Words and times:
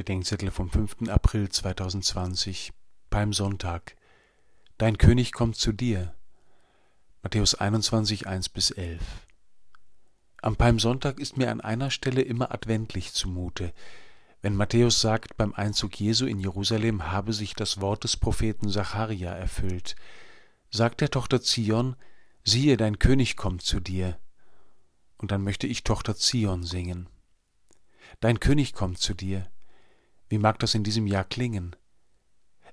Bedenkzettel 0.00 0.50
vom 0.50 0.70
5. 0.70 1.10
April 1.10 1.50
2020, 1.50 2.72
Palmsonntag. 3.10 3.96
Dein 4.78 4.96
König 4.96 5.30
kommt 5.30 5.56
zu 5.56 5.72
dir. 5.72 6.14
Matthäus 7.22 7.54
21, 7.54 8.26
1 8.26 8.48
bis 8.48 8.70
11. 8.70 9.02
Am 10.40 10.56
Palmsonntag 10.56 11.20
ist 11.20 11.36
mir 11.36 11.50
an 11.50 11.60
einer 11.60 11.90
Stelle 11.90 12.22
immer 12.22 12.50
adventlich 12.50 13.12
zumute. 13.12 13.74
Wenn 14.40 14.56
Matthäus 14.56 15.02
sagt, 15.02 15.36
beim 15.36 15.52
Einzug 15.52 16.00
Jesu 16.00 16.24
in 16.24 16.40
Jerusalem 16.40 17.12
habe 17.12 17.34
sich 17.34 17.52
das 17.52 17.82
Wort 17.82 18.04
des 18.04 18.16
Propheten 18.16 18.70
Zacharia 18.70 19.34
erfüllt, 19.34 19.96
sagt 20.70 21.02
der 21.02 21.10
Tochter 21.10 21.42
Zion, 21.42 21.94
siehe, 22.42 22.78
dein 22.78 22.98
König 22.98 23.36
kommt 23.36 23.60
zu 23.60 23.80
dir. 23.80 24.18
Und 25.18 25.30
dann 25.30 25.44
möchte 25.44 25.66
ich 25.66 25.84
Tochter 25.84 26.16
Zion 26.16 26.62
singen. 26.64 27.10
Dein 28.20 28.40
König 28.40 28.72
kommt 28.72 28.96
zu 28.96 29.12
dir. 29.12 29.50
Wie 30.30 30.38
mag 30.38 30.60
das 30.60 30.74
in 30.74 30.84
diesem 30.84 31.06
Jahr 31.06 31.24
klingen? 31.24 31.76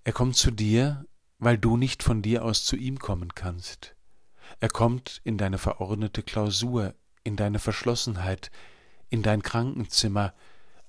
Er 0.03 0.13
kommt 0.13 0.37
zu 0.37 0.51
dir, 0.51 1.05
weil 1.39 1.57
du 1.57 1.75
nicht 1.75 2.03
von 2.03 2.21
dir 2.21 2.45
aus 2.45 2.63
zu 2.63 2.75
ihm 2.75 2.99
kommen 2.99 3.33
kannst. 3.33 3.95
Er 4.59 4.69
kommt 4.69 5.21
in 5.23 5.37
deine 5.37 5.57
verordnete 5.57 6.21
Klausur, 6.23 6.93
in 7.23 7.35
deine 7.35 7.59
Verschlossenheit, 7.59 8.51
in 9.09 9.23
dein 9.23 9.41
Krankenzimmer, 9.41 10.33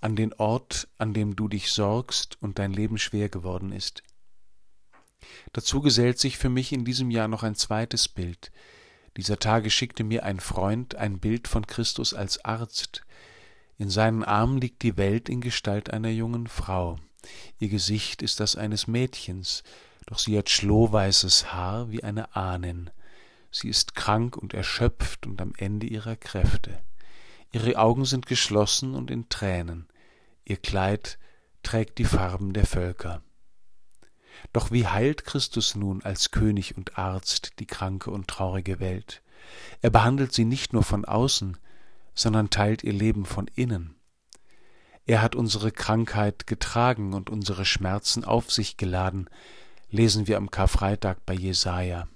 an 0.01 0.15
den 0.15 0.35
Ort, 0.35 0.89
an 0.99 1.15
dem 1.15 1.37
du 1.37 1.49
dich 1.49 1.73
sorgst 1.73 2.37
und 2.41 2.59
dein 2.59 2.73
Leben 2.73 2.99
schwer 2.99 3.31
geworden 3.31 3.73
ist. 3.73 4.03
Dazu 5.53 5.81
gesellt 5.81 6.19
sich 6.19 6.37
für 6.37 6.51
mich 6.51 6.73
in 6.73 6.85
diesem 6.85 7.11
Jahr 7.11 7.29
noch 7.29 7.43
ein 7.43 7.55
zweites 7.55 8.09
Bild. 8.09 8.53
Dieser 9.17 9.39
Tage 9.39 9.71
schickte 9.71 10.05
mir 10.05 10.23
ein 10.23 10.39
Freund 10.39 10.95
ein 10.95 11.19
Bild 11.19 11.49
von 11.49 11.67
Christus 11.67 12.13
als 12.13 12.45
Arzt. 12.45 13.05
In 13.79 13.91
seinen 13.91 14.25
Armen 14.25 14.61
liegt 14.61 14.83
die 14.83 14.97
Welt 14.97 15.29
in 15.29 15.41
Gestalt 15.41 15.91
einer 15.91 16.11
jungen 16.11 16.49
Frau. 16.49 16.99
Ihr 17.61 17.69
Gesicht 17.69 18.23
ist 18.23 18.41
das 18.41 18.57
eines 18.57 18.89
Mädchens, 18.89 19.63
doch 20.07 20.19
sie 20.19 20.37
hat 20.37 20.51
schlohweißes 20.51 21.53
Haar 21.53 21.91
wie 21.91 22.03
eine 22.03 22.35
Ahnen. 22.35 22.91
Sie 23.53 23.69
ist 23.69 23.95
krank 23.95 24.37
und 24.37 24.53
erschöpft 24.53 25.27
und 25.27 25.41
am 25.41 25.53
Ende 25.57 25.87
ihrer 25.87 26.17
Kräfte. 26.17 26.81
Ihre 27.53 27.79
Augen 27.79 28.05
sind 28.05 28.27
geschlossen 28.27 28.95
und 28.95 29.13
in 29.13 29.29
Tränen. 29.29 29.87
Ihr 30.45 30.57
Kleid 30.57 31.19
trägt 31.63 31.99
die 31.99 32.05
Farben 32.05 32.53
der 32.53 32.67
Völker. 32.67 33.23
Doch 34.53 34.73
wie 34.73 34.87
heilt 34.87 35.25
Christus 35.25 35.77
nun 35.77 36.03
als 36.03 36.31
König 36.33 36.77
und 36.77 36.99
Arzt 36.99 37.53
die 37.61 37.67
kranke 37.67 38.11
und 38.11 38.29
traurige 38.29 38.81
Welt? 38.81 39.23
Er 39.83 39.91
behandelt 39.91 40.33
sie 40.33 40.45
nicht 40.45 40.73
nur 40.73 40.83
von 40.83 41.05
außen, 41.05 41.57
sondern 42.19 42.51
teilt 42.51 42.83
ihr 42.83 42.93
Leben 42.93 43.25
von 43.25 43.47
innen. 43.55 43.95
Er 45.07 45.23
hat 45.23 45.37
unsere 45.37 45.71
Krankheit 45.71 46.47
getragen 46.49 47.15
und 47.15 47.31
unsere 47.31 47.65
Schmerzen 47.65 48.25
auf 48.25 48.51
sich 48.51 48.77
geladen, 48.77 49.31
lesen 49.89 50.27
wir 50.27 50.37
am 50.37 50.51
Karfreitag 50.51 51.25
bei 51.25 51.35
Jesaja. 51.35 52.09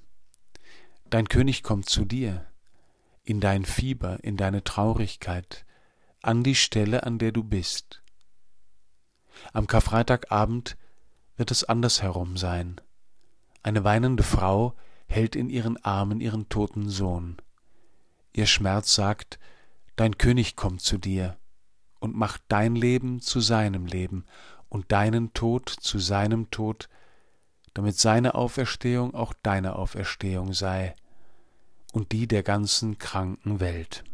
Dein 1.09 1.28
König 1.28 1.62
kommt 1.62 1.89
zu 1.89 2.05
dir, 2.05 2.44
in 3.22 3.39
dein 3.41 3.64
Fieber, 3.64 4.19
in 4.25 4.36
deine 4.36 4.64
Traurigkeit, 4.64 5.64
an 6.20 6.42
die 6.42 6.56
Stelle, 6.56 7.05
an 7.05 7.19
der 7.19 7.31
du 7.31 7.44
bist. 7.44 8.03
Am 9.53 9.69
Karfreitagabend 9.69 10.77
wird 11.37 11.53
es 11.53 11.64
andersherum 11.64 12.37
sein. 12.37 12.81
Eine 13.62 13.84
weinende 13.84 14.25
Frau 14.25 14.75
hält 15.06 15.37
in 15.37 15.48
ihren 15.48 15.83
Armen 15.84 16.20
ihren 16.20 16.48
toten 16.48 16.89
Sohn. 16.89 17.37
Ihr 18.33 18.47
Schmerz 18.47 18.94
sagt, 18.94 19.39
Dein 19.97 20.17
König 20.19 20.57
kommt 20.57 20.81
zu 20.81 20.98
dir 20.98 21.37
und 22.01 22.17
macht 22.17 22.43
dein 22.48 22.75
Leben 22.75 23.21
zu 23.21 23.41
seinem 23.41 23.87
Leben 23.87 24.25
und 24.69 24.91
deinen 24.91 25.34
Tod 25.34 25.69
zu 25.69 25.99
seinem 25.99 26.51
Tod, 26.51 26.89
damit 27.75 27.99
seine 27.99 28.34
Auferstehung 28.34 29.15
auch 29.15 29.34
deine 29.43 29.77
Auferstehung 29.77 30.53
sei 30.53 30.95
und 31.93 32.12
die 32.12 32.27
der 32.27 32.43
ganzen 32.43 32.99
kranken 32.99 33.61
Welt. 33.61 34.05